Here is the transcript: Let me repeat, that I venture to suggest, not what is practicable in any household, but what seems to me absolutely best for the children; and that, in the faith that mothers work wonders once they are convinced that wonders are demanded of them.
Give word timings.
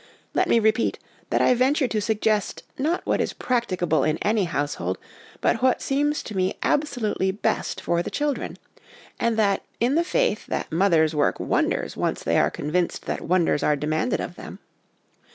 Let 0.33 0.49
me 0.49 0.57
repeat, 0.59 0.97
that 1.29 1.43
I 1.43 1.53
venture 1.53 1.87
to 1.87 2.01
suggest, 2.01 2.63
not 2.75 3.05
what 3.05 3.21
is 3.21 3.33
practicable 3.33 4.03
in 4.03 4.17
any 4.23 4.45
household, 4.45 4.97
but 5.41 5.61
what 5.61 5.79
seems 5.79 6.23
to 6.23 6.35
me 6.35 6.55
absolutely 6.63 7.29
best 7.29 7.79
for 7.79 8.01
the 8.01 8.09
children; 8.09 8.57
and 9.19 9.37
that, 9.37 9.61
in 9.79 9.93
the 9.93 10.03
faith 10.03 10.47
that 10.47 10.71
mothers 10.71 11.13
work 11.13 11.39
wonders 11.39 11.95
once 11.95 12.23
they 12.23 12.39
are 12.39 12.49
convinced 12.49 13.05
that 13.05 13.21
wonders 13.21 13.61
are 13.61 13.75
demanded 13.75 14.19
of 14.21 14.37
them. 14.37 14.57